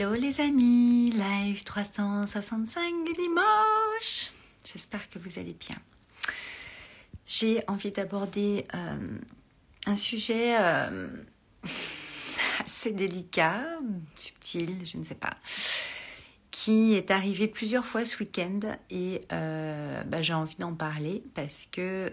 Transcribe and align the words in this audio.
Hello 0.00 0.14
les 0.14 0.40
amis, 0.40 1.10
live 1.10 1.64
365 1.64 2.84
dimanche. 3.16 4.30
J'espère 4.64 5.10
que 5.10 5.18
vous 5.18 5.40
allez 5.40 5.54
bien. 5.58 5.74
J'ai 7.26 7.58
envie 7.66 7.90
d'aborder 7.90 8.64
euh, 8.76 9.18
un 9.86 9.94
sujet 9.96 10.56
euh, 10.56 11.08
assez 12.64 12.92
délicat, 12.92 13.64
subtil, 14.14 14.86
je 14.86 14.98
ne 14.98 15.04
sais 15.04 15.16
pas, 15.16 15.34
qui 16.52 16.94
est 16.94 17.10
arrivé 17.10 17.48
plusieurs 17.48 17.84
fois 17.84 18.04
ce 18.04 18.18
week-end 18.22 18.60
et 18.90 19.22
euh, 19.32 20.04
bah, 20.04 20.22
j'ai 20.22 20.34
envie 20.34 20.56
d'en 20.60 20.74
parler 20.74 21.24
parce 21.34 21.66
que 21.72 22.08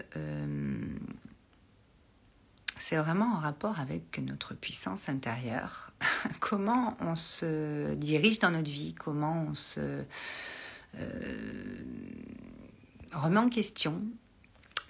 c'est 2.88 2.98
vraiment 2.98 3.34
en 3.34 3.40
rapport 3.40 3.80
avec 3.80 4.16
notre 4.20 4.54
puissance 4.54 5.08
intérieure. 5.08 5.90
comment 6.40 6.96
on 7.00 7.16
se 7.16 7.94
dirige 7.94 8.38
dans 8.38 8.52
notre 8.52 8.70
vie, 8.70 8.94
comment 8.94 9.44
on 9.50 9.54
se 9.54 10.04
euh, 10.96 11.78
remet 13.12 13.38
en 13.38 13.48
question, 13.48 14.00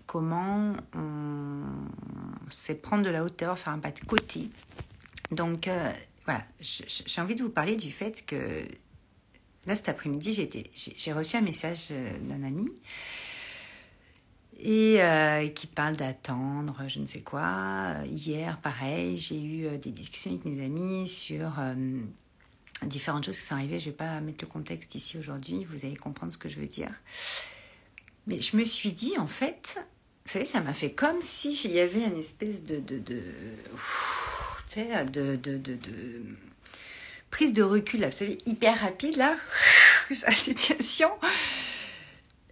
comment 0.07 0.75
on 0.95 1.63
sait 2.51 2.75
prendre 2.75 3.03
de 3.03 3.09
la 3.09 3.25
hauteur, 3.25 3.59
faire 3.59 3.73
un 3.73 3.79
pas 3.79 3.93
de 3.93 4.01
côté. 4.01 4.51
Donc 5.31 5.67
euh, 5.67 5.91
voilà, 6.27 6.43
j'ai 6.61 7.23
envie 7.23 7.35
de 7.35 7.43
vous 7.43 7.49
parler 7.49 7.77
du 7.77 7.91
fait 7.91 8.27
que 8.27 8.67
là 9.65 9.75
cet 9.75 9.89
après-midi, 9.89 10.35
j'ai 10.75 11.13
reçu 11.15 11.37
un 11.37 11.41
message 11.41 11.89
euh, 11.93 12.13
d'un 12.29 12.43
ami 12.43 12.69
et 14.59 15.03
euh, 15.03 15.49
qui 15.49 15.67
parle 15.67 15.97
d'attendre, 15.97 16.83
je 16.89 16.99
ne 16.99 17.07
sais 17.07 17.21
quoi. 17.21 17.95
Hier, 18.07 18.59
pareil, 18.61 19.19
j'ai 19.19 19.41
eu 19.41 19.67
euh, 19.67 19.77
des 19.77 19.91
discussions 19.91 20.31
avec 20.31 20.45
mes 20.47 20.65
amis 20.65 21.07
sur 21.09 21.59
euh, 21.59 21.75
différentes 22.83 23.27
choses 23.27 23.39
qui 23.39 23.45
sont 23.45 23.55
arrivées. 23.55 23.79
Je 23.79 23.87
ne 23.87 23.91
vais 23.91 23.97
pas 23.97 24.21
mettre 24.21 24.45
le 24.45 24.49
contexte 24.49 24.95
ici 24.95 25.19
aujourd'hui, 25.19 25.67
vous 25.71 25.85
allez 25.85 25.97
comprendre 25.97 26.33
ce 26.33 26.39
que 26.39 26.49
je 26.49 26.59
veux 26.59 26.67
dire. 26.67 26.91
Mais 28.27 28.41
je 28.41 28.57
me 28.57 28.65
suis 28.65 28.93
dit, 28.93 29.19
en 29.19 29.27
fait, 29.27 29.79
vous 30.25 30.33
savez, 30.33 30.47
ça 30.47 30.61
m'a 30.61 30.73
fait 30.73 30.93
comme 30.93 31.21
si 31.21 31.51
il 31.65 31.73
y 31.73 31.81
avait 31.81 32.05
une 32.05 32.17
espèce 32.17 32.63
de... 32.65 32.81
de, 32.81 32.99
de, 32.99 33.23
de, 35.37 35.67
prise 37.31 37.53
de 37.53 37.63
recul, 37.63 38.01
là, 38.01 38.09
vous 38.09 38.17
savez, 38.17 38.39
hyper 38.47 38.81
rapide, 38.81 39.17
là, 39.17 39.37
la 40.11 40.33
situation. 40.33 41.11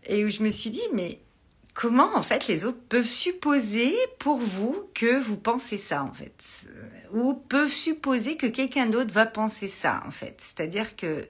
Et 0.07 0.25
où 0.25 0.31
je 0.31 0.43
me 0.43 0.51
suis 0.51 0.71
dit, 0.71 0.83
mais 0.93 1.19
comment 1.75 2.17
en 2.17 2.23
fait 2.23 2.47
les 2.47 2.65
autres 2.65 2.81
peuvent 2.89 3.07
supposer 3.07 3.93
pour 4.19 4.39
vous 4.39 4.89
que 4.95 5.21
vous 5.21 5.37
pensez 5.37 5.77
ça 5.77 6.05
en 6.05 6.13
fait. 6.13 6.67
Ou 7.13 7.35
peuvent 7.35 7.73
supposer 7.73 8.37
que 8.37 8.47
quelqu'un 8.47 8.87
d'autre 8.87 9.13
va 9.13 9.27
penser 9.27 9.69
ça 9.69 10.03
en 10.07 10.11
fait. 10.11 10.37
C'est-à-dire 10.39 10.97
que 10.97 11.29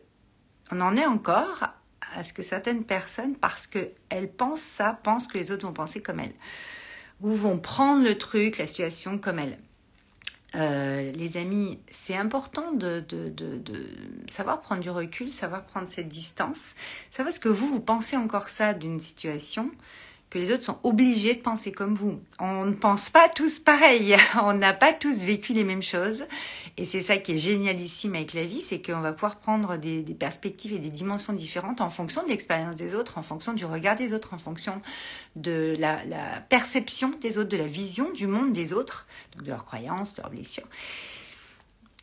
on 0.70 0.80
en 0.80 0.96
est 0.96 1.06
encore 1.06 1.64
à 2.14 2.22
ce 2.22 2.32
que 2.32 2.42
certaines 2.42 2.84
personnes 2.84 3.34
parce 3.34 3.66
qu'elles 3.66 4.30
pensent 4.30 4.60
ça 4.60 4.98
pensent 5.02 5.26
que 5.26 5.38
les 5.38 5.50
autres 5.50 5.66
vont 5.66 5.72
penser 5.72 6.00
comme 6.00 6.20
elles. 6.20 6.34
Ou 7.22 7.32
vont 7.32 7.58
prendre 7.58 8.04
le 8.04 8.16
truc 8.18 8.58
la 8.58 8.66
situation 8.66 9.18
comme 9.18 9.38
elles 9.38 9.58
euh, 10.56 11.10
les 11.10 11.36
amis, 11.36 11.80
c'est 11.90 12.16
important 12.16 12.70
de, 12.72 13.00
de, 13.08 13.28
de, 13.28 13.58
de, 13.58 13.88
savoir 14.28 14.60
prendre 14.60 14.80
du 14.80 14.90
recul, 14.90 15.32
savoir 15.32 15.64
prendre 15.64 15.88
cette 15.88 16.08
distance, 16.08 16.76
savoir 17.10 17.34
ce 17.34 17.40
que 17.40 17.48
vous, 17.48 17.66
vous 17.66 17.80
pensez 17.80 18.16
encore 18.16 18.48
ça 18.48 18.72
d'une 18.72 19.00
situation, 19.00 19.72
que 20.34 20.40
les 20.40 20.50
autres 20.50 20.64
sont 20.64 20.80
obligés 20.82 21.34
de 21.34 21.40
penser 21.40 21.70
comme 21.70 21.94
vous. 21.94 22.20
On 22.40 22.64
ne 22.64 22.72
pense 22.72 23.08
pas 23.08 23.28
tous 23.28 23.60
pareil, 23.60 24.16
on 24.42 24.52
n'a 24.52 24.72
pas 24.72 24.92
tous 24.92 25.22
vécu 25.22 25.52
les 25.52 25.62
mêmes 25.62 25.82
choses. 25.82 26.26
Et 26.76 26.84
c'est 26.84 27.02
ça 27.02 27.18
qui 27.18 27.32
est 27.32 27.36
génialissime 27.36 28.16
avec 28.16 28.34
la 28.34 28.44
vie, 28.44 28.60
c'est 28.60 28.82
qu'on 28.82 29.00
va 29.00 29.12
pouvoir 29.12 29.36
prendre 29.36 29.76
des, 29.76 30.02
perspectives 30.18 30.72
et 30.72 30.80
des 30.80 30.90
dimensions 30.90 31.34
différentes 31.34 31.80
en 31.80 31.88
fonction 31.88 32.24
de 32.24 32.28
l'expérience 32.30 32.74
des 32.74 32.96
autres, 32.96 33.16
en 33.16 33.22
fonction 33.22 33.52
du 33.52 33.64
regard 33.64 33.94
des 33.94 34.12
autres, 34.12 34.34
en 34.34 34.38
fonction 34.38 34.82
de 35.36 35.74
la, 35.78 36.00
perception 36.48 37.12
des 37.20 37.38
autres, 37.38 37.50
de 37.50 37.56
la 37.56 37.68
vision 37.68 38.10
du 38.10 38.26
monde 38.26 38.52
des 38.52 38.72
autres, 38.72 39.06
donc 39.36 39.44
de 39.44 39.50
leurs 39.50 39.64
croyances, 39.64 40.16
de 40.16 40.22
leurs 40.22 40.32
blessures. 40.32 40.66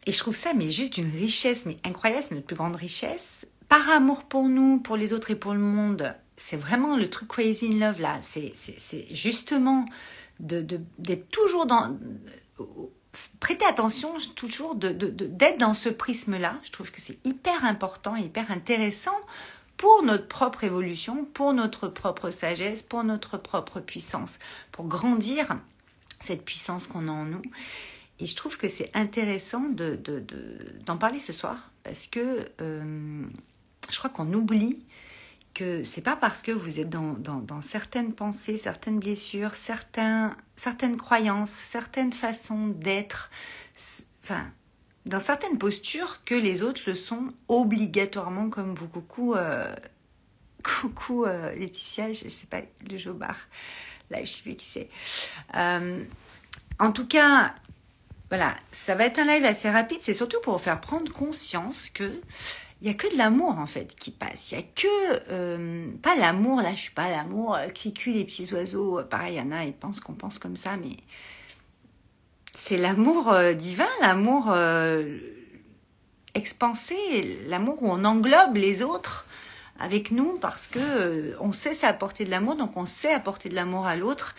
Et 0.05 0.13
je 0.13 0.19
trouve 0.19 0.37
ça 0.37 0.53
mais 0.53 0.69
juste 0.69 0.93
d'une 0.93 1.11
richesse 1.11 1.65
mais 1.65 1.75
incroyable, 1.83 2.23
c'est 2.23 2.35
notre 2.35 2.47
plus 2.47 2.55
grande 2.55 2.77
richesse. 2.77 3.45
Par 3.67 3.89
amour 3.89 4.23
pour 4.23 4.47
nous, 4.47 4.79
pour 4.79 4.95
les 4.95 5.11
autres 5.11 5.31
et 5.31 5.35
pour 5.35 5.51
le 5.51 5.59
monde, 5.59 6.15
c'est 6.41 6.57
vraiment 6.57 6.97
le 6.97 7.09
truc 7.09 7.27
crazy 7.29 7.67
in 7.67 7.79
love 7.79 8.01
là. 8.01 8.19
C'est 8.21 9.05
justement 9.11 9.85
d'être 10.39 11.29
toujours 11.29 11.65
dans. 11.65 11.97
Prêtez 13.39 13.65
attention 13.65 14.13
toujours 14.35 14.75
d'être 14.75 15.57
dans 15.57 15.73
ce 15.73 15.89
prisme-là. 15.89 16.59
Je 16.63 16.71
trouve 16.71 16.91
que 16.91 16.99
c'est 16.99 17.19
hyper 17.25 17.63
important, 17.65 18.15
hyper 18.15 18.49
intéressant 18.51 19.15
pour 19.77 20.03
notre 20.03 20.27
propre 20.27 20.63
évolution, 20.63 21.25
pour 21.25 21.53
notre 21.53 21.87
propre 21.87 22.31
sagesse, 22.31 22.81
pour 22.81 23.03
notre 23.03 23.37
propre 23.37 23.79
puissance, 23.79 24.39
pour 24.71 24.87
grandir 24.87 25.57
cette 26.19 26.43
puissance 26.43 26.87
qu'on 26.87 27.07
a 27.07 27.11
en 27.11 27.25
nous. 27.25 27.41
Et 28.19 28.25
je 28.25 28.35
trouve 28.35 28.57
que 28.57 28.69
c'est 28.69 28.89
intéressant 28.95 29.61
d'en 29.69 29.95
de, 29.95 30.99
parler 30.99 31.19
ce 31.19 31.33
soir 31.33 31.71
parce 31.83 32.07
que 32.07 32.47
euh, 32.61 33.25
je 33.89 33.97
crois 33.97 34.09
qu'on 34.11 34.31
oublie 34.33 34.79
que 35.53 35.83
c'est 35.83 36.01
pas 36.01 36.15
parce 36.15 36.41
que 36.41 36.51
vous 36.51 36.79
êtes 36.79 36.89
dans, 36.89 37.13
dans, 37.13 37.61
certaines 37.61 38.13
pensées, 38.13 38.57
certaines 38.57 38.99
blessures, 38.99 39.55
certains, 39.55 40.35
certaines 40.55 40.97
croyances, 40.97 41.51
certaines 41.51 42.13
façons 42.13 42.67
d'être, 42.67 43.29
enfin, 44.23 44.45
dans 45.05 45.19
certaines 45.19 45.57
postures 45.57 46.23
que 46.23 46.35
les 46.35 46.63
autres 46.63 46.81
le 46.87 46.95
sont 46.95 47.27
obligatoirement 47.47 48.49
comme 48.49 48.73
vous. 48.73 48.87
Coucou, 48.87 49.35
euh, 49.35 49.75
coucou 50.63 51.25
euh, 51.25 51.53
Laetitia, 51.53 52.13
je, 52.13 52.29
sais 52.29 52.47
pas, 52.47 52.61
le 52.89 52.97
Jobard, 52.97 53.37
là 54.09 54.23
je 54.23 54.29
sais 54.29 54.43
plus 54.43 54.55
qui 54.55 54.65
c'est. 54.65 54.89
Euh, 55.55 56.03
en 56.79 56.91
tout 56.91 57.07
cas, 57.07 57.53
voilà, 58.31 58.55
ça 58.71 58.95
va 58.95 59.07
être 59.07 59.19
un 59.19 59.25
live 59.25 59.43
assez 59.43 59.69
rapide, 59.69 59.97
c'est 59.99 60.13
surtout 60.13 60.39
pour 60.41 60.53
vous 60.53 60.63
faire 60.63 60.79
prendre 60.79 61.11
conscience 61.11 61.89
que 61.89 62.09
il 62.81 62.87
y 62.87 62.89
a 62.89 62.93
que 62.93 63.11
de 63.11 63.17
l'amour 63.17 63.59
en 63.59 63.65
fait 63.65 63.93
qui 63.93 64.09
passe. 64.09 64.53
Il 64.53 64.55
y 64.55 64.61
a 64.61 64.63
que 64.63 64.87
euh, 65.29 65.91
pas 66.01 66.15
l'amour 66.15 66.61
là, 66.61 66.73
je 66.73 66.79
suis 66.79 66.93
pas 66.93 67.09
l'amour 67.09 67.55
euh, 67.55 67.67
qui 67.67 67.93
cuit 67.93 68.13
les 68.13 68.23
petits 68.23 68.53
oiseaux. 68.53 68.99
Euh, 68.99 69.03
pareil, 69.03 69.35
il 69.35 69.37
y 69.37 69.41
en 69.41 69.51
a, 69.51 69.65
ils 69.65 69.73
pensent 69.73 69.99
qu'on 69.99 70.13
pense 70.13 70.39
comme 70.39 70.55
ça, 70.55 70.77
mais 70.77 70.95
c'est 72.53 72.77
l'amour 72.77 73.35
divin, 73.55 73.89
l'amour 73.99 74.55
expansé, 76.33 77.37
l'amour 77.47 77.83
où 77.83 77.91
on 77.91 78.05
englobe 78.05 78.55
les 78.55 78.81
autres 78.81 79.25
avec 79.77 80.11
nous 80.11 80.37
parce 80.39 80.67
que 80.67 81.35
on 81.41 81.51
sait 81.51 81.73
s'apporter 81.73 82.23
de 82.23 82.29
l'amour, 82.29 82.55
donc 82.55 82.77
on 82.77 82.85
sait 82.85 83.13
apporter 83.13 83.49
de 83.49 83.55
l'amour 83.55 83.85
à 83.85 83.97
l'autre, 83.97 84.35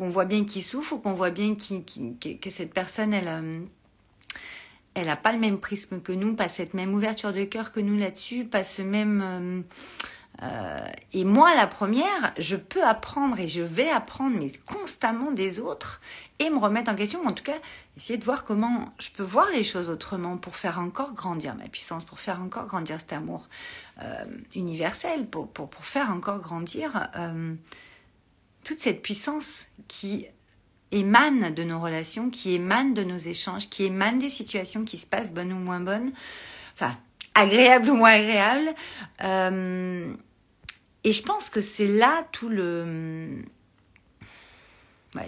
qu'on 0.00 0.08
voit 0.08 0.24
bien 0.24 0.46
qu'il 0.46 0.62
souffre 0.62 0.94
ou 0.94 0.98
qu'on 0.98 1.12
voit 1.12 1.28
bien 1.28 1.54
que 1.54 2.50
cette 2.50 2.72
personne 2.72 3.12
elle 3.12 3.66
elle 4.94 5.06
n'a 5.06 5.16
pas 5.16 5.32
le 5.32 5.38
même 5.38 5.60
prisme 5.60 6.00
que 6.00 6.10
nous, 6.10 6.34
pas 6.34 6.48
cette 6.48 6.74
même 6.74 6.94
ouverture 6.94 7.32
de 7.32 7.44
cœur 7.44 7.70
que 7.70 7.80
nous 7.80 7.96
là-dessus, 7.96 8.44
pas 8.44 8.64
ce 8.64 8.82
même... 8.82 9.22
Euh, 9.22 9.62
euh, 10.42 10.88
et 11.12 11.24
moi, 11.24 11.54
la 11.54 11.66
première, 11.66 12.32
je 12.38 12.56
peux 12.56 12.82
apprendre 12.82 13.38
et 13.38 13.46
je 13.46 13.62
vais 13.62 13.88
apprendre, 13.88 14.36
mais 14.36 14.50
constamment 14.66 15.30
des 15.30 15.60
autres 15.60 16.00
et 16.38 16.50
me 16.50 16.58
remettre 16.58 16.90
en 16.90 16.96
question, 16.96 17.24
en 17.24 17.32
tout 17.32 17.44
cas, 17.44 17.58
essayer 17.96 18.18
de 18.18 18.24
voir 18.24 18.44
comment 18.44 18.92
je 18.98 19.10
peux 19.10 19.22
voir 19.22 19.46
les 19.52 19.62
choses 19.62 19.90
autrement 19.90 20.38
pour 20.38 20.56
faire 20.56 20.80
encore 20.80 21.12
grandir 21.12 21.54
ma 21.54 21.68
puissance, 21.68 22.04
pour 22.04 22.18
faire 22.18 22.40
encore 22.40 22.66
grandir 22.66 22.98
cet 22.98 23.12
amour 23.12 23.44
euh, 24.02 24.24
universel, 24.56 25.26
pour, 25.26 25.46
pour, 25.46 25.68
pour, 25.68 25.84
faire 25.84 26.10
encore 26.10 26.40
grandir 26.40 27.08
toute 28.64 28.80
cette 28.80 29.02
puissance 29.02 29.66
qui 29.88 30.26
émane 30.92 31.54
de 31.54 31.62
nos 31.62 31.80
relations, 31.80 32.30
qui 32.30 32.54
émane 32.54 32.94
de 32.94 33.04
nos 33.04 33.18
échanges, 33.18 33.68
qui 33.68 33.84
émane 33.84 34.18
des 34.18 34.30
situations 34.30 34.84
qui 34.84 34.98
se 34.98 35.06
passent 35.06 35.32
bonnes 35.32 35.52
ou 35.52 35.58
moins 35.58 35.80
bonnes, 35.80 36.12
enfin 36.74 36.96
agréables 37.34 37.90
ou 37.90 37.94
moins 37.94 38.12
agréables. 38.12 38.74
Euh, 39.22 40.12
et 41.04 41.12
je 41.12 41.22
pense 41.22 41.48
que 41.48 41.60
c'est 41.60 41.86
là 41.86 42.26
tout 42.32 42.48
le, 42.48 43.42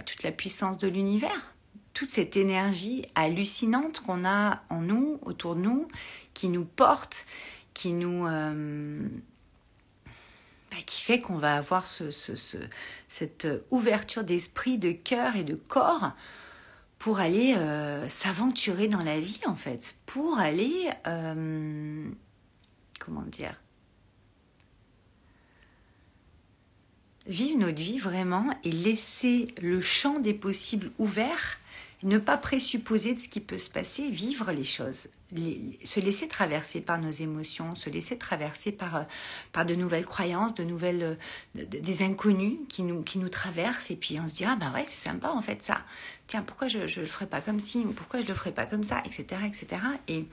toute 0.05 0.23
la 0.23 0.31
puissance 0.31 0.77
de 0.77 0.87
l'univers, 0.87 1.55
toute 1.93 2.09
cette 2.09 2.37
énergie 2.37 3.05
hallucinante 3.15 4.01
qu'on 4.01 4.25
a 4.25 4.63
en 4.69 4.81
nous, 4.81 5.19
autour 5.21 5.55
de 5.55 5.61
nous, 5.61 5.87
qui 6.33 6.49
nous 6.49 6.65
porte, 6.65 7.25
qui 7.73 7.93
nous 7.93 8.27
euh, 8.27 9.07
qui 10.81 11.01
fait 11.01 11.19
qu'on 11.19 11.37
va 11.37 11.57
avoir 11.57 11.85
ce, 11.85 12.09
cette 13.07 13.47
ouverture 13.71 14.23
d'esprit, 14.23 14.77
de 14.77 14.91
cœur 14.91 15.35
et 15.35 15.43
de 15.43 15.55
corps 15.55 16.11
pour 16.99 17.19
aller 17.19 17.55
euh, 17.57 18.07
s'aventurer 18.07 18.87
dans 18.87 19.03
la 19.03 19.19
vie 19.19 19.41
en 19.45 19.55
fait, 19.55 19.97
pour 20.05 20.39
aller, 20.39 20.89
euh, 21.05 22.09
comment 22.99 23.23
dire, 23.23 23.59
vivre 27.27 27.59
notre 27.59 27.81
vie 27.81 27.99
vraiment 27.99 28.55
et 28.63 28.71
laisser 28.71 29.47
le 29.61 29.81
champ 29.81 30.19
des 30.19 30.33
possibles 30.33 30.91
ouvert 30.97 31.59
ne 32.03 32.17
pas 32.17 32.37
présupposer 32.37 33.13
de 33.13 33.19
ce 33.19 33.27
qui 33.27 33.39
peut 33.39 33.57
se 33.57 33.69
passer, 33.69 34.09
vivre 34.09 34.51
les 34.51 34.63
choses, 34.63 35.09
se 35.83 35.99
laisser 35.99 36.27
traverser 36.27 36.81
par 36.81 36.99
nos 36.99 37.11
émotions, 37.11 37.75
se 37.75 37.89
laisser 37.89 38.17
traverser 38.17 38.71
par, 38.71 38.95
euh, 38.95 39.03
par 39.51 39.65
de 39.65 39.75
nouvelles 39.75 40.05
croyances, 40.05 40.53
de 40.53 40.63
nouvelles, 40.63 41.17
euh, 41.55 41.65
des 41.65 42.03
inconnus 42.03 42.59
qui 42.69 42.83
nous, 42.83 43.01
qui 43.01 43.19
nous 43.19 43.29
traversent, 43.29 43.91
et 43.91 43.95
puis 43.95 44.19
on 44.19 44.27
se 44.27 44.35
dit, 44.35 44.45
ah 44.45 44.55
ben 44.55 44.71
ouais, 44.73 44.83
c'est 44.85 45.09
sympa 45.09 45.29
en 45.29 45.41
fait 45.41 45.63
ça. 45.63 45.81
Tiens, 46.27 46.43
pourquoi 46.43 46.67
je 46.67 46.79
ne 46.79 47.01
le 47.01 47.07
ferais 47.07 47.27
pas 47.27 47.41
comme 47.41 47.59
ci, 47.59 47.79
ou 47.79 47.93
pourquoi 47.93 48.21
je 48.21 48.27
le 48.27 48.33
ferais 48.33 48.53
pas 48.53 48.65
comme 48.65 48.83
ça, 48.83 49.01
etc. 49.05 49.41
etc. 49.45 49.81
Et 50.07 50.25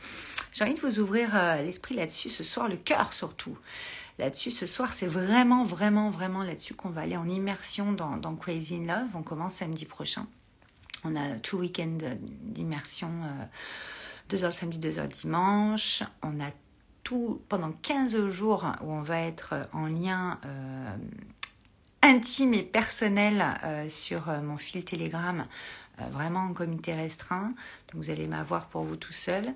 j'ai 0.52 0.64
envie 0.64 0.74
de 0.74 0.80
vous 0.80 0.98
ouvrir 0.98 1.30
euh, 1.34 1.62
l'esprit 1.62 1.94
là-dessus 1.94 2.30
ce 2.30 2.44
soir, 2.44 2.68
le 2.68 2.76
cœur 2.76 3.12
surtout 3.12 3.56
là-dessus. 4.20 4.50
Ce 4.50 4.66
soir, 4.66 4.92
c'est 4.92 5.06
vraiment, 5.06 5.64
vraiment, 5.64 6.10
vraiment 6.10 6.44
là-dessus 6.44 6.74
qu'on 6.74 6.90
va 6.90 7.02
aller 7.02 7.16
en 7.16 7.26
immersion 7.26 7.92
dans, 7.92 8.36
Crazy 8.36 8.84
Love. 8.84 9.08
On 9.14 9.22
commence 9.22 9.54
samedi 9.54 9.86
prochain. 9.86 10.26
On 11.04 11.16
a 11.16 11.30
tout 11.42 11.58
week-end 11.58 11.98
d'immersion, 12.42 13.10
2 14.28 14.42
euh, 14.42 14.46
heures 14.46 14.52
samedi, 14.52 14.78
2 14.78 14.98
heures 14.98 15.08
dimanche. 15.08 16.02
On 16.22 16.40
a 16.40 16.50
tout 17.04 17.40
pendant 17.48 17.72
15 17.72 18.28
jours 18.28 18.66
où 18.82 18.92
on 18.92 19.00
va 19.00 19.20
être 19.20 19.54
en 19.72 19.86
lien 19.86 20.38
euh, 20.44 20.96
intime 22.02 22.54
et 22.54 22.62
personnel 22.62 23.44
euh, 23.64 23.88
sur 23.88 24.26
mon 24.42 24.56
fil 24.56 24.84
Telegram, 24.84 25.46
vraiment 26.08 26.40
en 26.40 26.52
comité 26.52 26.94
restreint. 26.94 27.54
Donc 27.92 28.02
vous 28.02 28.10
allez 28.10 28.26
m'avoir 28.26 28.66
pour 28.68 28.82
vous 28.82 28.96
tout 28.96 29.12
seul. 29.12 29.54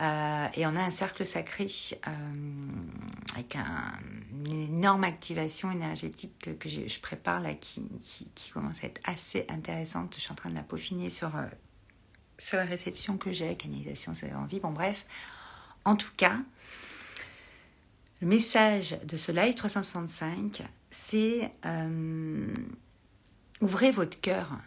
Euh, 0.00 0.48
et 0.54 0.66
on 0.66 0.74
a 0.74 0.80
un 0.80 0.90
cercle 0.90 1.24
sacré 1.24 1.66
euh, 1.66 2.10
avec 3.34 3.56
une 3.56 4.62
énorme 4.62 5.04
activation 5.04 5.70
énergétique 5.70 6.58
que, 6.58 6.68
je, 6.68 7.00
prépare 7.00 7.40
là, 7.40 7.54
qui, 7.54 7.82
commence 8.52 8.82
à 8.82 8.86
être 8.86 9.00
assez 9.04 9.44
intéressante. 9.48 10.14
Je 10.16 10.20
suis 10.20 10.32
en 10.32 10.34
train 10.34 10.50
de 10.50 10.54
la 10.54 10.62
peaufiner 10.62 11.10
sur, 11.10 11.36
euh, 11.36 11.46
sur 12.38 12.56
la 12.56 12.64
réception 12.64 13.18
que 13.18 13.30
j'ai, 13.32 13.54
canalisation, 13.54 14.14
c'est 14.14 14.32
envie. 14.32 14.60
Bon, 14.60 14.70
bref. 14.70 15.06
En 15.84 15.96
tout 15.96 16.12
cas, 16.16 16.38
le 18.20 18.28
message 18.28 18.98
de 19.04 19.16
ce 19.16 19.30
live 19.30 19.54
365, 19.54 20.62
c'est 20.90 21.52
ouvrez 23.60 23.90
votre 23.90 24.20
cœur. 24.20 24.58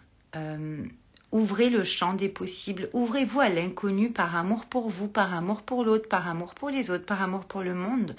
Ouvrez 1.35 1.69
le 1.69 1.83
champ 1.83 2.13
des 2.13 2.29
possibles, 2.29 2.89
ouvrez-vous 2.93 3.41
à 3.41 3.49
l'inconnu 3.49 4.09
par 4.09 4.37
amour 4.37 4.67
pour 4.67 4.87
vous, 4.87 5.09
par 5.09 5.33
amour 5.33 5.63
pour 5.63 5.83
l'autre, 5.83 6.07
par 6.07 6.29
amour 6.29 6.55
pour 6.55 6.69
les 6.69 6.89
autres, 6.91 7.03
par 7.03 7.21
amour 7.21 7.43
pour 7.43 7.61
le 7.61 7.73
monde. 7.73 8.15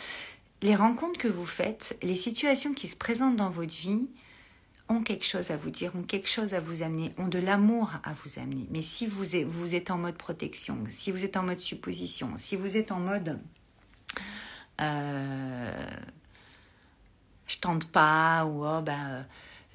Les 0.61 0.77
rencontres 0.77 1.19
que 1.19 1.27
vous 1.27 1.47
faites, 1.47 1.97
les 2.03 2.15
situations 2.15 2.75
qui 2.75 2.89
se 2.89 2.97
présentent 2.97 3.37
dans 3.37 3.49
votre 3.49 3.75
vie 3.75 4.11
ont 4.91 5.01
quelque 5.01 5.25
chose 5.25 5.51
à 5.51 5.57
vous 5.57 5.71
dire, 5.71 5.97
ont 5.97 6.03
quelque 6.03 6.29
chose 6.29 6.53
à 6.53 6.61
vous 6.61 6.83
amener, 6.83 7.11
ont 7.17 7.29
de 7.29 7.39
l'amour 7.39 7.91
à 8.05 8.13
vous 8.13 8.39
amener. 8.39 8.67
Mais 8.71 8.83
si 8.83 9.07
vous 9.07 9.35
êtes, 9.35 9.91
en 9.91 9.97
mode 9.97 10.19
protection, 10.19 10.77
si 10.91 11.11
vous 11.11 11.25
êtes 11.25 11.39
en 11.39 11.43
mode 11.43 11.61
supposition, 11.61 12.33
si 12.37 12.55
vous 12.55 12.77
êtes 12.77 12.93
en 12.93 13.01
mode 13.01 13.41
euh, 14.83 15.87
je 17.47 17.57
tente 17.57 17.91
pas 17.91 18.45
ou 18.45 18.67
oh, 18.67 18.83
ben, 18.83 19.25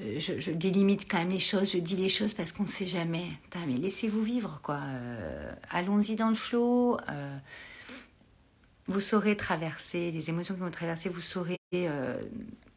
euh, 0.01 0.19
je, 0.19 0.51
délimite 0.51 1.09
quand 1.09 1.19
même 1.19 1.29
les 1.29 1.39
choses, 1.39 1.73
je 1.73 1.77
dis 1.77 1.95
les 1.95 2.09
choses 2.09 2.33
parce 2.33 2.51
qu'on 2.51 2.63
ne 2.63 2.67
sait 2.67 2.87
jamais. 2.87 3.27
mais 3.67 3.75
laissez-vous 3.75 4.21
vivre, 4.21 4.59
quoi. 4.63 4.79
Euh, 4.79 5.53
allons-y 5.69 6.15
dans 6.15 6.29
le 6.29 6.35
flot. 6.35 6.97
Euh, 7.09 7.37
vous 8.87 8.99
saurez 8.99 9.37
traverser 9.37 10.11
les 10.11 10.29
émotions 10.29 10.55
que 10.55 10.59
vous 10.59 10.69
traversez, 10.69 11.09
vous 11.09 11.21
saurez 11.21 11.57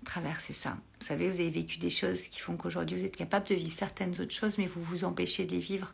traverser 0.04 0.52
ça. 0.52 0.76
Vous 1.00 1.06
savez, 1.06 1.28
vous 1.28 1.40
avez 1.40 1.50
vécu 1.50 1.78
des 1.78 1.90
choses 1.90 2.28
qui 2.28 2.40
font 2.40 2.56
qu'aujourd'hui 2.56 2.98
vous 2.98 3.04
êtes 3.04 3.16
capable 3.16 3.48
de 3.48 3.54
vivre 3.54 3.72
certaines 3.72 4.20
autres 4.20 4.34
choses, 4.34 4.58
mais 4.58 4.66
vous 4.66 4.82
vous 4.82 5.04
empêchez 5.04 5.46
de 5.46 5.52
les 5.52 5.58
vivre 5.58 5.92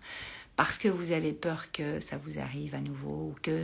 parce 0.61 0.77
que 0.77 0.89
vous 0.89 1.13
avez 1.13 1.33
peur 1.33 1.73
que 1.73 2.01
ça 2.01 2.19
vous 2.19 2.39
arrive 2.39 2.75
à 2.75 2.83
nouveau, 2.83 3.33
ou 3.33 3.35
que 3.41 3.63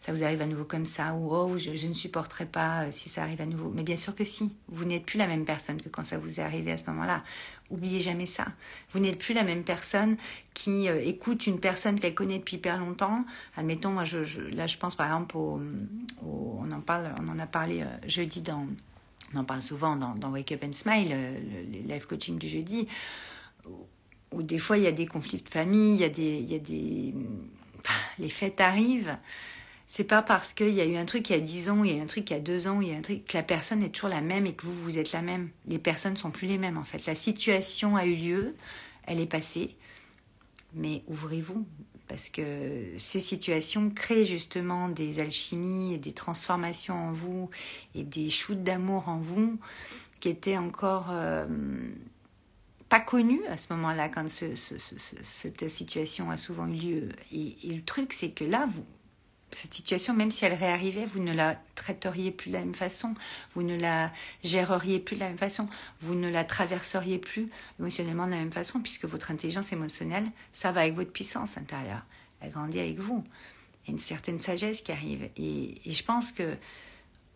ça 0.00 0.10
vous 0.10 0.24
arrive 0.24 0.40
à 0.40 0.46
nouveau 0.46 0.64
comme 0.64 0.86
ça, 0.86 1.12
ou 1.12 1.34
oh, 1.34 1.58
je, 1.58 1.86
ne 1.86 1.92
supporterai 1.92 2.46
pas 2.46 2.84
euh, 2.84 2.90
si 2.90 3.10
ça 3.10 3.24
arrive 3.24 3.42
à 3.42 3.44
nouveau. 3.44 3.70
Mais 3.74 3.82
bien 3.82 3.98
sûr 3.98 4.14
que 4.14 4.24
si, 4.24 4.50
vous 4.68 4.86
n'êtes 4.86 5.04
plus 5.04 5.18
la 5.18 5.26
même 5.26 5.44
personne 5.44 5.82
que 5.82 5.90
quand 5.90 6.02
ça 6.02 6.16
vous 6.16 6.40
est 6.40 6.42
arrivé 6.42 6.72
à 6.72 6.78
ce 6.78 6.86
moment-là. 6.86 7.22
Oubliez 7.68 8.00
jamais 8.00 8.24
ça. 8.24 8.46
Vous 8.88 9.00
n'êtes 9.00 9.18
plus 9.18 9.34
la 9.34 9.42
même 9.42 9.64
personne 9.64 10.16
qui 10.54 10.88
euh, 10.88 11.02
écoute 11.04 11.46
une 11.46 11.60
personne 11.60 12.00
qu'elle 12.00 12.14
connaît 12.14 12.38
depuis 12.38 12.56
hyper 12.56 12.78
longtemps. 12.78 13.22
Admettons, 13.58 13.90
moi, 13.90 14.04
je, 14.04 14.40
là, 14.40 14.66
je 14.66 14.78
pense 14.78 14.94
par 14.94 15.08
exemple 15.08 15.36
on 15.36 16.72
en 16.72 16.80
parle, 16.80 17.14
on 17.20 17.30
en 17.30 17.38
a 17.38 17.46
parlé 17.46 17.82
euh, 17.82 18.08
jeudi 18.08 18.40
dans, 18.40 18.66
on 19.34 19.40
en 19.40 19.44
parle 19.44 19.60
souvent 19.60 19.94
dans 19.94 20.30
Wake 20.30 20.52
Up 20.52 20.64
and 20.64 20.72
Smile, 20.72 21.10
le 21.10 21.86
live 21.86 22.06
coaching 22.06 22.38
du 22.38 22.48
jeudi 22.48 22.88
où 24.32 24.42
des 24.42 24.58
fois 24.58 24.78
il 24.78 24.84
y 24.84 24.86
a 24.86 24.92
des 24.92 25.06
conflits 25.06 25.42
de 25.42 25.48
famille, 25.48 25.94
il 25.94 26.00
y 26.00 26.04
a 26.04 26.08
des, 26.08 26.40
y 26.40 26.54
a 26.54 26.58
des, 26.58 27.14
les 28.18 28.28
fêtes 28.28 28.60
arrivent. 28.60 29.16
C'est 29.88 30.04
pas 30.04 30.22
parce 30.22 30.52
qu'il 30.52 30.70
y 30.70 30.80
a 30.80 30.84
eu 30.84 30.96
un 30.96 31.04
truc 31.04 31.30
il 31.30 31.32
y 31.32 31.36
a 31.36 31.40
10 31.40 31.70
ans, 31.70 31.82
il 31.82 31.90
y 31.90 31.94
a 31.94 31.96
eu 31.96 32.00
un 32.00 32.06
truc 32.06 32.30
il 32.30 32.34
y 32.34 32.36
a 32.36 32.40
2 32.40 32.68
ans, 32.68 32.80
il 32.80 32.88
y 32.88 32.92
a 32.92 32.96
un 32.96 33.02
truc 33.02 33.24
que 33.26 33.36
la 33.36 33.42
personne 33.42 33.82
est 33.82 33.88
toujours 33.88 34.10
la 34.10 34.20
même 34.20 34.46
et 34.46 34.52
que 34.52 34.64
vous, 34.64 34.72
vous 34.72 34.98
êtes 34.98 35.10
la 35.10 35.20
même. 35.20 35.50
Les 35.66 35.80
personnes 35.80 36.16
sont 36.16 36.30
plus 36.30 36.46
les 36.46 36.58
mêmes 36.58 36.78
en 36.78 36.84
fait. 36.84 37.06
La 37.06 37.16
situation 37.16 37.96
a 37.96 38.06
eu 38.06 38.14
lieu, 38.14 38.54
elle 39.06 39.18
est 39.18 39.26
passée, 39.26 39.76
mais 40.74 41.02
ouvrez-vous 41.08 41.66
parce 42.06 42.28
que 42.28 42.86
ces 42.96 43.20
situations 43.20 43.90
créent 43.90 44.24
justement 44.24 44.88
des 44.88 45.20
alchimies 45.20 45.94
et 45.94 45.98
des 45.98 46.12
transformations 46.12 47.08
en 47.08 47.12
vous 47.12 47.50
et 47.94 48.02
des 48.02 48.28
shoots 48.28 48.62
d'amour 48.62 49.08
en 49.08 49.18
vous 49.18 49.58
qui 50.18 50.28
étaient 50.28 50.56
encore 50.56 51.06
euh, 51.10 51.46
pas 52.90 53.00
connu 53.00 53.40
à 53.46 53.56
ce 53.56 53.72
moment-là 53.72 54.08
quand 54.08 54.26
cette 54.28 55.68
situation 55.70 56.30
a 56.30 56.36
souvent 56.36 56.66
eu 56.66 56.76
lieu. 56.76 57.08
Et, 57.32 57.56
le 57.62 57.82
truc, 57.82 58.12
c'est 58.12 58.30
que 58.30 58.44
là, 58.44 58.66
vous, 58.68 58.84
cette 59.52 59.72
situation, 59.72 60.12
même 60.12 60.32
si 60.32 60.44
elle 60.44 60.54
réarrivait, 60.54 61.04
vous 61.04 61.22
ne 61.22 61.32
la 61.32 61.54
traiteriez 61.76 62.32
plus 62.32 62.50
de 62.50 62.54
la 62.54 62.60
même 62.60 62.74
façon, 62.74 63.14
vous 63.54 63.62
ne 63.62 63.78
la 63.78 64.12
géreriez 64.42 64.98
plus 64.98 65.14
de 65.14 65.20
la 65.20 65.28
même 65.28 65.38
façon, 65.38 65.68
vous 66.00 66.16
ne 66.16 66.28
la 66.28 66.42
traverseriez 66.42 67.18
plus 67.18 67.48
émotionnellement 67.78 68.26
de 68.26 68.32
la 68.32 68.38
même 68.38 68.52
façon, 68.52 68.80
puisque 68.80 69.04
votre 69.04 69.30
intelligence 69.30 69.72
émotionnelle, 69.72 70.26
ça 70.52 70.72
va 70.72 70.80
avec 70.80 70.94
votre 70.94 71.12
puissance 71.12 71.56
intérieure. 71.56 72.04
Elle 72.40 72.50
grandit 72.50 72.80
avec 72.80 72.98
vous. 72.98 73.24
Il 73.84 73.86
y 73.86 73.90
a 73.90 73.92
une 73.92 74.00
certaine 74.00 74.40
sagesse 74.40 74.82
qui 74.82 74.90
arrive. 74.90 75.30
et 75.36 75.80
je 75.86 76.02
pense 76.02 76.32
que 76.32 76.56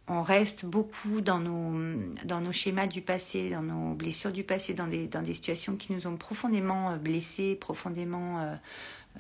on 0.06 0.23
reste 0.23 0.67
beaucoup 0.67 1.21
dans 1.21 1.39
nos, 1.39 1.73
dans 2.25 2.41
nos 2.41 2.53
schémas 2.53 2.87
du 2.87 3.01
passé, 3.01 3.51
dans 3.51 3.62
nos 3.62 3.95
blessures 3.95 4.33
du 4.33 4.45
passé, 4.45 4.75
dans 4.75 4.87
des, 4.87 5.09
dans 5.09 5.23
des 5.23 5.33
situations 5.33 5.77
qui 5.77 5.93
nous 5.93 6.06
ont 6.06 6.17
profondément 6.17 6.91
euh, 6.91 6.97
blessés, 6.97 7.55
profondément 7.55 8.41
euh, 8.41 8.55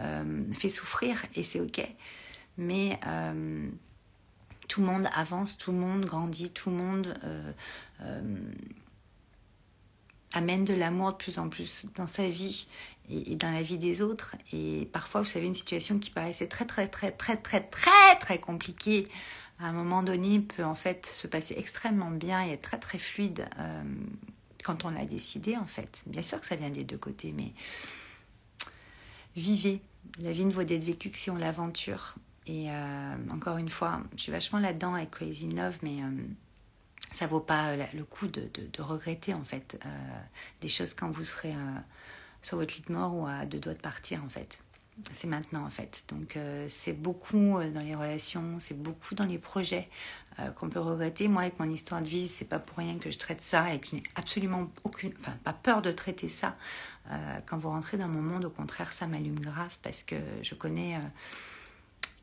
euh, 0.00 0.52
fait 0.52 0.68
souffrir, 0.68 1.24
et 1.34 1.42
c'est 1.42 1.60
ok. 1.60 1.86
Mais 2.58 2.98
tout 4.68 4.80
le 4.80 4.86
monde 4.86 5.08
avance, 5.14 5.58
tout 5.58 5.72
le 5.72 5.78
monde 5.78 6.04
grandit, 6.04 6.52
tout 6.52 6.70
le 6.70 6.76
monde 6.76 7.18
amène 10.32 10.64
de 10.64 10.72
l'amour 10.72 11.12
de 11.12 11.16
plus 11.16 11.38
en 11.38 11.48
plus 11.48 11.86
dans 11.96 12.06
sa 12.06 12.28
vie 12.28 12.68
et, 13.08 13.32
et, 13.32 13.36
dans 13.36 13.50
la 13.50 13.62
vie 13.62 13.76
des 13.76 14.02
autres. 14.02 14.36
Et 14.52 14.88
parfois, 14.92 15.22
vous 15.22 15.28
savez, 15.28 15.46
une 15.46 15.54
situation 15.54 15.98
qui 15.98 16.10
paraissait 16.10 16.46
très, 16.46 16.64
très, 16.64 16.86
très, 16.86 17.10
très, 17.10 17.36
très, 17.36 17.60
très, 17.60 18.16
très 18.20 18.38
compliquée 18.38 19.08
à 19.58 19.66
un 19.66 19.72
moment 19.72 20.02
donné 20.02 20.40
peut 20.40 20.64
en 20.64 20.74
fait 20.74 21.06
se 21.06 21.26
passer 21.26 21.54
extrêmement 21.56 22.10
bien 22.10 22.44
et 22.44 22.50
être 22.50 22.62
très 22.62 22.78
très 22.78 22.98
fluide 22.98 23.46
euh, 23.58 23.82
quand 24.64 24.84
on 24.84 24.90
l'a 24.90 25.06
décidé 25.06 25.56
en 25.56 25.66
fait. 25.66 26.02
Bien 26.06 26.22
sûr 26.22 26.40
que 26.40 26.46
ça 26.46 26.56
vient 26.56 26.70
des 26.70 26.84
deux 26.84 26.98
côtés, 26.98 27.32
mais 27.32 27.52
vivez. 29.36 29.80
La 30.20 30.32
vie 30.32 30.44
ne 30.44 30.50
vaut 30.50 30.64
d'être 30.64 30.84
vécue 30.84 31.10
que 31.10 31.16
si 31.16 31.30
on 31.30 31.36
l'aventure. 31.36 32.14
Et 32.46 32.70
euh, 32.70 33.16
encore 33.30 33.56
une 33.56 33.70
fois, 33.70 34.02
je 34.16 34.22
suis 34.22 34.32
vachement 34.32 34.58
là-dedans 34.58 34.94
avec 34.94 35.10
Crazy 35.12 35.48
Love, 35.48 35.78
mais 35.82 36.02
euh, 36.02 36.10
ça 37.10 37.26
vaut 37.26 37.40
pas 37.40 37.74
le 37.76 38.04
coup 38.04 38.26
de, 38.26 38.50
de, 38.54 38.82
regretter 38.82 39.32
en 39.32 39.44
fait 39.44 39.78
des 40.60 40.68
choses 40.68 40.94
quand 40.94 41.10
vous 41.10 41.24
serez 41.24 41.54
sur 42.42 42.58
votre 42.58 42.74
lit 42.74 42.82
de 42.86 42.92
mort 42.92 43.14
ou 43.14 43.26
à 43.26 43.46
deux 43.46 43.60
doigts 43.60 43.74
de 43.74 43.80
partir 43.80 44.22
en 44.24 44.28
fait 44.28 44.58
c'est 45.10 45.26
maintenant 45.26 45.64
en 45.64 45.70
fait. 45.70 46.04
Donc 46.08 46.36
euh, 46.36 46.66
c'est 46.68 46.92
beaucoup 46.92 47.58
euh, 47.58 47.70
dans 47.70 47.80
les 47.80 47.94
relations, 47.94 48.58
c'est 48.58 48.80
beaucoup 48.80 49.14
dans 49.14 49.24
les 49.24 49.38
projets 49.38 49.88
euh, 50.38 50.50
qu'on 50.50 50.68
peut 50.68 50.80
regretter. 50.80 51.28
Moi, 51.28 51.42
avec 51.42 51.58
mon 51.58 51.68
histoire 51.68 52.00
de 52.00 52.06
vie, 52.06 52.28
c'est 52.28 52.44
pas 52.44 52.58
pour 52.58 52.78
rien 52.78 52.98
que 52.98 53.10
je 53.10 53.18
traite 53.18 53.40
ça 53.40 53.72
et 53.74 53.80
que 53.80 53.88
je 53.88 53.96
n'ai 53.96 54.02
absolument 54.14 54.70
aucune, 54.84 55.12
enfin 55.20 55.36
pas 55.42 55.52
peur 55.52 55.82
de 55.82 55.90
traiter 55.90 56.28
ça. 56.28 56.56
quand 57.46 57.58
vous 57.58 57.68
rentrez 57.68 57.96
dans 57.96 58.08
mon 58.08 58.22
monde, 58.22 58.44
au 58.44 58.50
contraire, 58.50 58.92
ça 58.92 59.06
m'allume 59.06 59.38
grave 59.38 59.76
parce 59.82 60.02
que 60.02 60.16
je 60.42 60.54
connais 60.54 60.98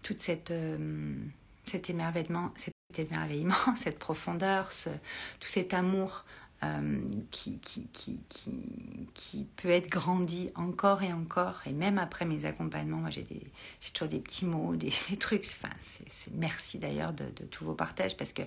toute 0.01 0.19
cette 0.19 0.53
cet 1.65 1.89
émerveillement, 1.89 2.51
cet 2.57 2.73
émerveillement, 2.97 3.55
cette 3.77 3.99
profondeur, 3.99 4.69
tout 5.39 5.47
cet 5.47 5.73
amour 5.73 6.25
qui, 7.31 7.59
qui, 9.13 9.47
peut 9.55 9.69
être 9.69 9.89
grandi 9.89 10.51
encore 10.55 11.01
et 11.03 11.11
encore. 11.11 11.61
Et 11.65 11.71
même 11.71 11.97
après 11.97 12.25
mes 12.25 12.45
accompagnements, 12.45 12.97
moi 12.97 13.09
j'ai 13.09 13.25
toujours 13.93 14.07
des 14.07 14.19
petits 14.19 14.45
mots, 14.45 14.75
des, 14.75 14.91
trucs. 15.19 15.45
Enfin, 15.45 15.73
c'est 15.81 16.33
merci 16.33 16.77
d'ailleurs 16.77 17.13
de, 17.13 17.25
tous 17.45 17.65
vos 17.65 17.73
partages 17.73 18.15
parce 18.15 18.33
que 18.33 18.43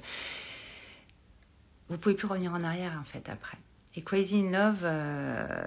vous 1.88 1.98
pouvez 1.98 2.14
plus 2.14 2.28
revenir 2.28 2.52
en 2.52 2.62
arrière 2.62 2.98
en 3.00 3.04
fait 3.04 3.28
après. 3.28 3.58
Et 3.96 4.02
Crazy 4.02 4.46
in 4.46 4.50
Love, 4.50 4.80
euh, 4.84 5.66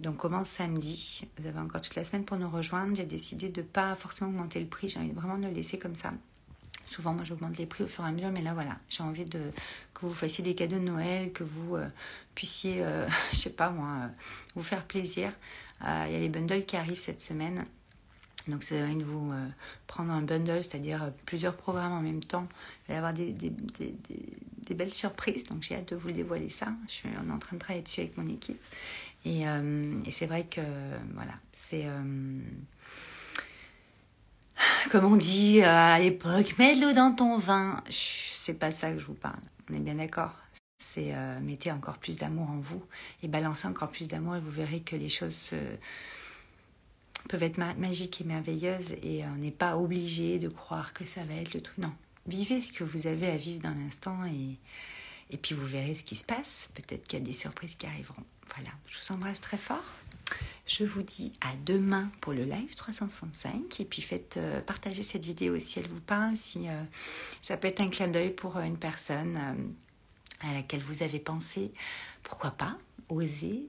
donc 0.00 0.16
commence 0.16 0.48
samedi. 0.48 1.26
Vous 1.38 1.46
avez 1.46 1.58
encore 1.58 1.82
toute 1.82 1.94
la 1.94 2.04
semaine 2.04 2.24
pour 2.24 2.36
nous 2.36 2.48
rejoindre. 2.48 2.94
J'ai 2.94 3.04
décidé 3.04 3.48
de 3.48 3.60
ne 3.60 3.66
pas 3.66 3.94
forcément 3.94 4.30
augmenter 4.30 4.60
le 4.60 4.66
prix. 4.66 4.88
J'ai 4.88 4.98
envie 4.98 5.12
vraiment 5.12 5.38
de 5.38 5.46
le 5.46 5.52
laisser 5.52 5.78
comme 5.78 5.96
ça. 5.96 6.12
Souvent, 6.86 7.12
moi, 7.12 7.24
j'augmente 7.24 7.58
les 7.58 7.66
prix 7.66 7.84
au 7.84 7.86
fur 7.86 8.04
et 8.04 8.08
à 8.08 8.12
mesure, 8.12 8.30
mais 8.30 8.42
là, 8.42 8.54
voilà, 8.54 8.78
j'ai 8.88 9.02
envie 9.02 9.24
de 9.24 9.40
que 9.94 10.06
vous 10.06 10.14
fassiez 10.14 10.44
des 10.44 10.54
cadeaux 10.54 10.78
de 10.78 10.84
Noël, 10.84 11.32
que 11.32 11.42
vous 11.42 11.76
euh, 11.76 11.88
puissiez, 12.34 12.82
euh, 12.82 13.08
je 13.32 13.36
sais 13.36 13.50
pas 13.50 13.70
moi, 13.70 13.88
euh, 13.88 14.08
vous 14.54 14.62
faire 14.62 14.84
plaisir. 14.84 15.32
Il 15.82 16.12
y 16.12 16.16
a 16.16 16.18
les 16.20 16.30
bundles 16.30 16.64
qui 16.64 16.76
arrivent 16.76 16.98
cette 16.98 17.20
semaine. 17.20 17.66
Donc, 18.48 18.62
ça 18.62 18.76
va 18.76 18.94
de 18.94 19.02
vous 19.02 19.34
prendre 19.86 20.10
un 20.10 20.22
bundle, 20.22 20.62
c'est-à-dire 20.62 21.12
plusieurs 21.26 21.54
programmes 21.54 21.92
en 21.92 22.00
même 22.00 22.24
temps. 22.24 22.48
Il 22.84 22.88
va 22.88 22.94
y 22.94 22.96
avoir 22.96 23.12
des, 23.12 24.74
belles 24.74 24.94
surprises, 24.94 25.44
donc 25.44 25.64
j'ai 25.64 25.74
hâte 25.74 25.90
de 25.90 25.96
vous 25.96 26.12
dévoiler 26.12 26.48
ça. 26.48 26.68
Je 26.86 26.92
suis, 26.92 27.08
en 27.30 27.38
train 27.38 27.56
de 27.56 27.60
travailler 27.60 27.82
dessus 27.82 28.00
avec 28.00 28.16
mon 28.16 28.26
équipe. 28.28 28.62
Et 29.26 29.44
c'est 30.10 30.26
vrai 30.26 30.44
que, 30.44 30.62
voilà, 31.12 31.34
c'est 31.52 31.84
comme 34.88 35.04
on 35.04 35.16
dit 35.16 35.60
euh, 35.62 35.68
à 35.68 35.98
l'époque, 35.98 36.54
mets 36.58 36.76
de 36.76 36.82
l'eau 36.82 36.92
dans 36.92 37.12
ton 37.14 37.38
vin. 37.38 37.82
C'est 37.90 38.58
pas 38.58 38.70
ça 38.70 38.92
que 38.92 38.98
je 38.98 39.06
vous 39.06 39.14
parle. 39.14 39.40
On 39.70 39.74
est 39.74 39.80
bien 39.80 39.94
d'accord. 39.94 40.34
C'est 40.78 41.14
euh, 41.14 41.40
mettez 41.40 41.72
encore 41.72 41.98
plus 41.98 42.16
d'amour 42.16 42.48
en 42.48 42.58
vous 42.58 42.82
et 43.22 43.28
balancez 43.28 43.66
encore 43.68 43.90
plus 43.90 44.08
d'amour 44.08 44.36
et 44.36 44.40
vous 44.40 44.50
verrez 44.50 44.80
que 44.80 44.96
les 44.96 45.08
choses 45.08 45.52
peuvent 47.28 47.42
être 47.42 47.58
magiques 47.58 48.20
et 48.20 48.24
merveilleuses 48.24 48.92
et 49.02 49.24
on 49.24 49.36
n'est 49.36 49.50
pas 49.50 49.76
obligé 49.76 50.38
de 50.38 50.48
croire 50.48 50.92
que 50.92 51.04
ça 51.04 51.24
va 51.24 51.34
être 51.34 51.54
le 51.54 51.60
truc. 51.60 51.78
Non, 51.78 51.92
vivez 52.26 52.60
ce 52.60 52.72
que 52.72 52.84
vous 52.84 53.06
avez 53.06 53.28
à 53.28 53.36
vivre 53.36 53.62
dans 53.62 53.74
l'instant 53.74 54.24
et, 54.24 54.58
et 55.30 55.36
puis 55.36 55.54
vous 55.54 55.66
verrez 55.66 55.94
ce 55.94 56.04
qui 56.04 56.16
se 56.16 56.24
passe. 56.24 56.68
Peut-être 56.74 57.06
qu'il 57.08 57.18
y 57.18 57.22
a 57.22 57.24
des 57.24 57.32
surprises 57.32 57.74
qui 57.74 57.86
arriveront. 57.86 58.24
Voilà, 58.54 58.70
je 58.88 58.98
vous 58.98 59.14
embrasse 59.14 59.40
très 59.40 59.58
fort. 59.58 59.84
Je 60.66 60.84
vous 60.84 61.02
dis 61.02 61.32
à 61.40 61.54
demain 61.64 62.10
pour 62.20 62.32
le 62.32 62.42
live 62.42 62.74
365 62.74 63.80
et 63.80 63.84
puis 63.84 64.02
faites 64.02 64.36
euh, 64.36 64.60
partager 64.60 65.04
cette 65.04 65.24
vidéo 65.24 65.60
si 65.60 65.78
elle 65.78 65.86
vous 65.86 66.00
parle, 66.00 66.36
si 66.36 66.68
euh, 66.68 66.82
ça 67.40 67.56
peut 67.56 67.68
être 67.68 67.80
un 67.80 67.88
clin 67.88 68.08
d'œil 68.08 68.30
pour 68.30 68.56
euh, 68.56 68.62
une 68.62 68.76
personne 68.76 69.38
à 70.40 70.52
laquelle 70.52 70.80
vous 70.80 71.04
avez 71.04 71.20
pensé. 71.20 71.72
Pourquoi 72.24 72.50
pas 72.50 72.76
oser 73.08 73.68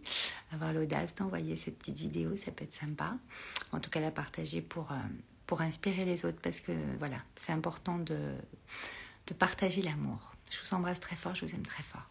avoir 0.52 0.74
l'audace 0.74 1.14
d'envoyer 1.14 1.56
cette 1.56 1.78
petite 1.78 2.00
vidéo, 2.00 2.36
ça 2.36 2.50
peut 2.52 2.64
être 2.64 2.74
sympa. 2.74 3.16
En 3.72 3.80
tout 3.80 3.92
cas, 3.92 4.00
la 4.00 4.10
partager 4.10 4.62
pour, 4.64 4.92
inspirer 5.60 6.04
les 6.04 6.26
autres 6.26 6.40
parce 6.42 6.62
que 6.62 6.72
voilà, 6.98 7.18
c'est 7.36 7.52
important 7.52 8.00
de, 8.00 8.18
partager 9.38 9.84
l'amour. 9.84 10.34
Je 10.50 10.58
vous 10.64 10.74
embrasse 10.74 11.00
très 11.00 11.16
fort, 11.16 11.36
je 11.36 11.46
vous 11.46 11.54
aime 11.54 11.62
très 11.62 11.84
fort. 11.84 12.10